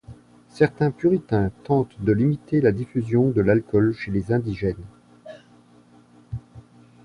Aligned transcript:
Certains 0.49 0.89
puritains 0.89 1.51
tentent 1.63 1.93
de 2.01 2.11
limiter 2.11 2.59
la 2.59 2.71
diffusion 2.71 3.29
de 3.29 3.39
l'alcool 3.39 3.93
chez 3.93 4.09
les 4.09 4.31
indigènes. 4.33 4.87